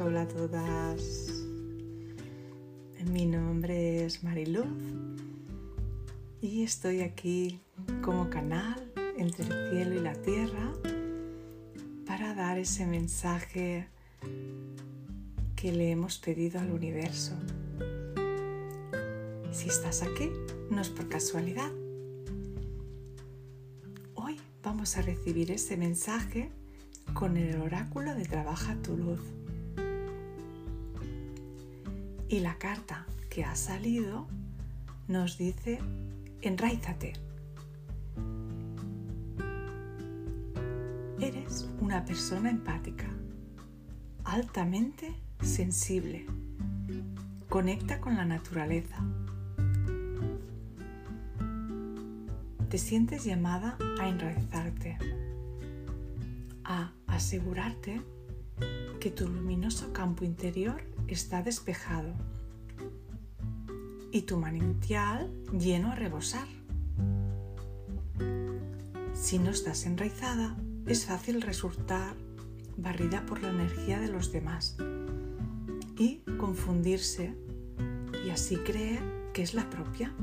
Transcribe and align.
hola 0.00 0.22
a 0.22 0.28
todas. 0.28 1.32
Mi 3.10 3.26
nombre 3.26 4.04
es 4.04 4.22
Mariluz 4.22 4.66
y 6.40 6.62
estoy 6.62 7.00
aquí 7.00 7.60
como 8.02 8.30
canal 8.30 8.92
entre 9.16 9.44
el 9.44 9.70
cielo 9.70 9.94
y 9.96 10.00
la 10.00 10.14
tierra 10.14 10.72
para 12.06 12.34
dar 12.34 12.58
ese 12.58 12.86
mensaje 12.86 13.88
que 15.56 15.72
le 15.72 15.90
hemos 15.90 16.18
pedido 16.18 16.60
al 16.60 16.70
universo. 16.70 17.32
Si 19.50 19.68
estás 19.68 20.02
aquí, 20.02 20.30
no 20.70 20.80
es 20.80 20.90
por 20.90 21.08
casualidad. 21.08 21.72
Hoy 24.14 24.36
vamos 24.62 24.96
a 24.96 25.02
recibir 25.02 25.50
ese 25.50 25.76
mensaje 25.76 26.52
con 27.14 27.36
el 27.36 27.60
oráculo 27.60 28.14
de 28.14 28.24
Trabaja 28.24 28.76
tu 28.82 28.96
luz. 28.96 29.37
Y 32.30 32.40
la 32.40 32.58
carta 32.58 33.06
que 33.30 33.42
ha 33.44 33.56
salido 33.56 34.26
nos 35.06 35.38
dice, 35.38 35.78
enraízate. 36.42 37.14
Eres 41.18 41.68
una 41.80 42.04
persona 42.04 42.50
empática, 42.50 43.06
altamente 44.24 45.14
sensible, 45.40 46.26
conecta 47.48 47.98
con 47.98 48.16
la 48.16 48.26
naturaleza. 48.26 48.98
Te 52.68 52.76
sientes 52.76 53.24
llamada 53.24 53.78
a 53.98 54.06
enraizarte, 54.06 54.98
a 56.62 56.92
asegurarte 57.06 58.02
que 59.00 59.10
tu 59.10 59.26
luminoso 59.26 59.94
campo 59.94 60.26
interior 60.26 60.82
está 61.14 61.42
despejado 61.42 62.12
y 64.12 64.22
tu 64.22 64.38
manantial 64.38 65.30
lleno 65.52 65.92
a 65.92 65.94
rebosar. 65.94 66.46
Si 69.14 69.38
no 69.38 69.50
estás 69.50 69.84
enraizada, 69.84 70.56
es 70.86 71.06
fácil 71.06 71.42
resultar 71.42 72.14
barrida 72.76 73.26
por 73.26 73.42
la 73.42 73.50
energía 73.50 73.98
de 73.98 74.08
los 74.08 74.32
demás 74.32 74.76
y 75.98 76.22
confundirse 76.38 77.34
y 78.24 78.30
así 78.30 78.56
creer 78.56 79.02
que 79.34 79.42
es 79.42 79.54
la 79.54 79.68
propia. 79.68 80.14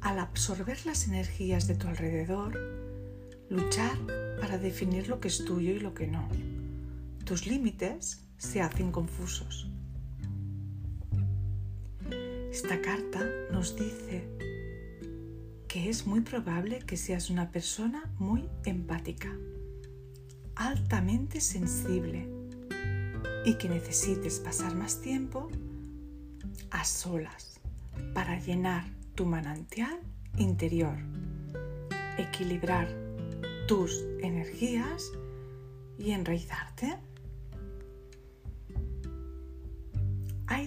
Al 0.00 0.18
absorber 0.18 0.84
las 0.84 1.08
energías 1.08 1.66
de 1.66 1.74
tu 1.74 1.88
alrededor, 1.88 2.58
luchar 3.48 3.96
para 4.40 4.58
definir 4.58 5.08
lo 5.08 5.20
que 5.20 5.28
es 5.28 5.44
tuyo 5.44 5.72
y 5.72 5.78
lo 5.78 5.94
que 5.94 6.06
no. 6.06 6.28
Tus 7.24 7.46
límites 7.46 8.22
se 8.42 8.60
hacen 8.60 8.90
confusos. 8.90 9.70
Esta 12.50 12.82
carta 12.82 13.20
nos 13.52 13.76
dice 13.76 14.28
que 15.68 15.88
es 15.88 16.06
muy 16.06 16.22
probable 16.22 16.80
que 16.80 16.96
seas 16.96 17.30
una 17.30 17.52
persona 17.52 18.12
muy 18.18 18.48
empática, 18.64 19.32
altamente 20.56 21.40
sensible 21.40 22.28
y 23.46 23.54
que 23.54 23.68
necesites 23.68 24.40
pasar 24.40 24.74
más 24.74 25.00
tiempo 25.00 25.48
a 26.72 26.84
solas 26.84 27.60
para 28.12 28.38
llenar 28.40 28.84
tu 29.14 29.24
manantial 29.24 30.00
interior, 30.36 30.96
equilibrar 32.18 32.88
tus 33.68 34.04
energías 34.20 35.12
y 35.96 36.10
enraizarte. 36.10 36.98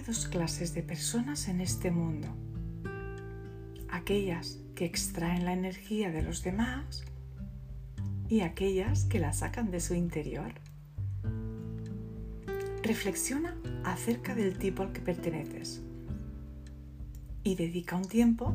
Dos 0.06 0.28
clases 0.28 0.72
de 0.72 0.82
personas 0.82 1.48
en 1.48 1.60
este 1.60 1.90
mundo. 1.90 2.28
Aquellas 3.90 4.60
que 4.76 4.84
extraen 4.84 5.44
la 5.44 5.52
energía 5.52 6.12
de 6.12 6.22
los 6.22 6.44
demás 6.44 7.04
y 8.28 8.40
aquellas 8.40 9.04
que 9.04 9.18
la 9.18 9.32
sacan 9.32 9.72
de 9.72 9.80
su 9.80 9.94
interior. 9.94 10.54
Reflexiona 12.84 13.56
acerca 13.84 14.36
del 14.36 14.58
tipo 14.58 14.84
al 14.84 14.92
que 14.92 15.00
perteneces 15.00 15.82
y 17.42 17.56
dedica 17.56 17.96
un 17.96 18.06
tiempo 18.06 18.54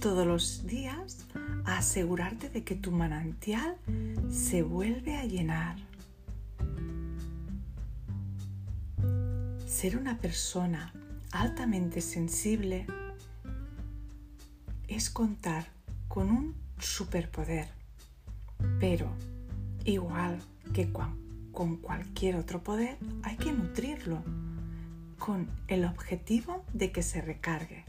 todos 0.00 0.26
los 0.26 0.66
días 0.66 1.26
a 1.64 1.78
asegurarte 1.78 2.48
de 2.48 2.64
que 2.64 2.74
tu 2.74 2.90
manantial 2.90 3.76
se 4.30 4.62
vuelve 4.62 5.16
a 5.16 5.24
llenar. 5.24 5.87
Ser 9.80 9.96
una 9.96 10.18
persona 10.18 10.92
altamente 11.30 12.00
sensible 12.00 12.84
es 14.88 15.08
contar 15.08 15.68
con 16.08 16.32
un 16.32 16.56
superpoder, 16.80 17.68
pero 18.80 19.08
igual 19.84 20.40
que 20.74 20.90
con 20.90 21.76
cualquier 21.76 22.34
otro 22.34 22.60
poder 22.64 22.98
hay 23.22 23.36
que 23.36 23.52
nutrirlo 23.52 24.24
con 25.16 25.48
el 25.68 25.84
objetivo 25.84 26.64
de 26.72 26.90
que 26.90 27.04
se 27.04 27.20
recargue. 27.20 27.84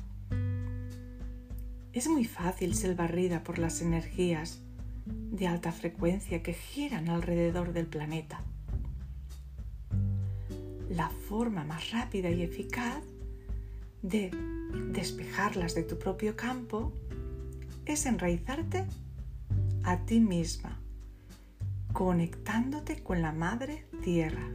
Es 1.91 2.07
muy 2.07 2.25
fácil 2.25 2.75
ser 2.75 2.93
barrida 2.93 3.43
por 3.43 3.57
las 3.57 3.81
energías 3.81 4.61
de 5.07 5.47
alta 5.47 5.71
frecuencia 5.71 6.43
que 6.43 6.53
giran 6.53 7.09
alrededor 7.09 7.73
del 7.73 7.87
planeta 7.87 8.43
la 10.89 11.09
forma 11.09 11.63
más 11.63 11.91
rápida 11.91 12.29
y 12.29 12.41
eficaz 12.41 13.03
de 14.01 14.31
despejarlas 14.91 15.75
de 15.75 15.83
tu 15.83 15.97
propio 15.97 16.35
campo 16.35 16.91
es 17.85 18.05
enraizarte 18.05 18.85
a 19.83 20.05
ti 20.05 20.19
misma, 20.19 20.79
conectándote 21.93 23.01
con 23.03 23.21
la 23.21 23.31
madre 23.31 23.85
tierra. 24.03 24.47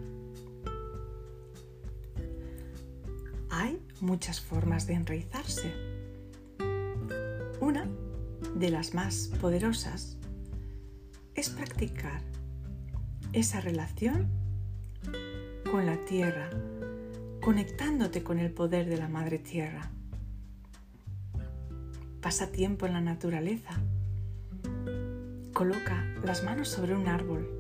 Hay 3.51 3.81
muchas 4.01 4.41
formas 4.41 4.87
de 4.87 4.95
enraizarse. 4.95 5.73
Una 7.61 7.89
de 8.57 8.71
las 8.71 8.95
más 8.95 9.31
poderosas 9.41 10.17
es 11.35 11.51
practicar 11.51 12.23
esa 13.33 13.61
relación 13.61 14.44
con 15.75 15.87
la 15.87 15.97
tierra, 15.97 16.51
conectándote 17.41 18.23
con 18.23 18.39
el 18.39 18.53
poder 18.53 18.89
de 18.89 18.97
la 18.97 19.09
madre 19.09 19.41
tierra. 19.41 19.91
Pasa 22.21 22.53
tiempo 22.53 22.87
en 22.87 22.93
la 22.93 23.01
naturaleza. 23.01 23.73
Coloca 25.53 26.07
las 26.23 26.45
manos 26.45 26.69
sobre 26.69 26.95
un 26.95 27.09
árbol. 27.09 27.59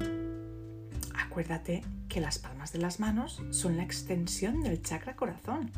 Acuérdate 1.12 1.82
que 2.08 2.20
las 2.20 2.38
palmas 2.38 2.72
de 2.72 2.78
las 2.78 3.00
manos 3.00 3.42
son 3.50 3.76
la 3.76 3.82
extensión 3.82 4.60
del 4.60 4.80
chakra 4.80 5.16
corazón. 5.16 5.72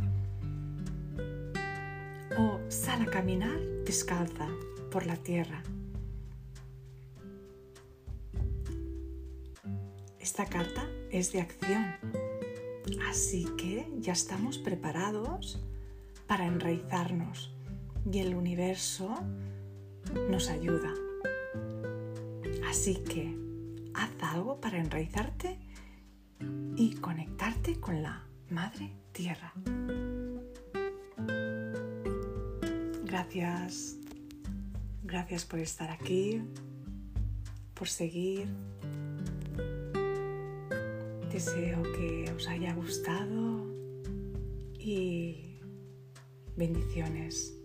O 2.36 2.60
sal 2.68 3.00
a 3.00 3.06
caminar 3.06 3.58
descalza 3.86 4.46
por 4.90 5.06
la 5.06 5.16
tierra. 5.16 5.62
Esta 10.20 10.44
carta 10.44 10.86
es 11.10 11.32
de 11.32 11.40
acción 11.40 12.25
Así 13.08 13.46
que 13.56 13.88
ya 13.98 14.12
estamos 14.12 14.58
preparados 14.58 15.60
para 16.26 16.46
enraizarnos 16.46 17.52
y 18.10 18.18
el 18.18 18.34
universo 18.34 19.14
nos 20.30 20.48
ayuda. 20.50 20.92
Así 22.68 22.96
que 23.04 23.36
haz 23.94 24.10
algo 24.20 24.60
para 24.60 24.78
enraizarte 24.78 25.58
y 26.76 26.94
conectarte 26.96 27.80
con 27.80 28.02
la 28.02 28.24
Madre 28.50 28.92
Tierra. 29.12 29.52
Gracias, 33.04 33.96
gracias 35.02 35.44
por 35.44 35.58
estar 35.58 35.90
aquí, 35.90 36.42
por 37.74 37.88
seguir 37.88 38.48
Deseo 41.30 41.82
que 41.82 42.32
os 42.34 42.48
haya 42.48 42.72
gustado 42.74 43.66
y 44.78 45.58
bendiciones. 46.56 47.55